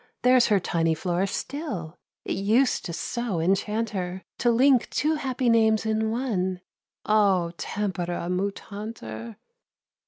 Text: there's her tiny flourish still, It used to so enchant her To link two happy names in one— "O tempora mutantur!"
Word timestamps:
there's 0.23 0.47
her 0.47 0.59
tiny 0.59 0.95
flourish 0.95 1.29
still, 1.31 1.99
It 2.25 2.31
used 2.35 2.85
to 2.85 2.91
so 2.91 3.39
enchant 3.39 3.91
her 3.91 4.23
To 4.39 4.49
link 4.49 4.89
two 4.89 5.13
happy 5.13 5.47
names 5.47 5.85
in 5.85 6.09
one— 6.09 6.61
"O 7.05 7.51
tempora 7.55 8.27
mutantur!" 8.27 9.35